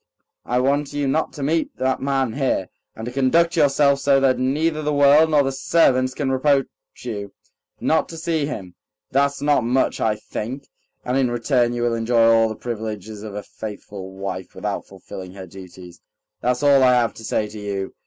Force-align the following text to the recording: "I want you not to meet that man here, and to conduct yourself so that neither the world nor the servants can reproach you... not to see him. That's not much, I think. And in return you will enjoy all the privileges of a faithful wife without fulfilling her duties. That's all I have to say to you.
"I 0.45 0.59
want 0.59 0.93
you 0.93 1.07
not 1.07 1.31
to 1.33 1.43
meet 1.43 1.77
that 1.77 2.01
man 2.01 2.33
here, 2.33 2.69
and 2.95 3.05
to 3.05 3.11
conduct 3.11 3.55
yourself 3.55 3.99
so 3.99 4.19
that 4.19 4.39
neither 4.39 4.81
the 4.81 4.91
world 4.91 5.29
nor 5.29 5.43
the 5.43 5.51
servants 5.51 6.15
can 6.15 6.31
reproach 6.31 6.65
you... 7.01 7.33
not 7.79 8.09
to 8.09 8.17
see 8.17 8.47
him. 8.47 8.73
That's 9.11 9.43
not 9.43 9.63
much, 9.63 10.01
I 10.01 10.15
think. 10.15 10.67
And 11.05 11.17
in 11.17 11.29
return 11.29 11.73
you 11.73 11.83
will 11.83 11.93
enjoy 11.93 12.23
all 12.33 12.49
the 12.49 12.55
privileges 12.55 13.21
of 13.21 13.35
a 13.35 13.43
faithful 13.43 14.13
wife 14.15 14.55
without 14.55 14.87
fulfilling 14.87 15.33
her 15.35 15.45
duties. 15.45 16.01
That's 16.41 16.63
all 16.63 16.81
I 16.81 16.93
have 16.95 17.13
to 17.13 17.23
say 17.23 17.47
to 17.49 17.59
you. 17.59 17.93